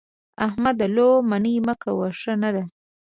احمده! 0.45 0.85
لو 0.95 1.09
منې 1.29 1.53
مه 1.65 1.73
کوه؛ 1.81 2.07
ښه 2.19 2.33
نه 2.41 2.49
ده. 2.55 2.63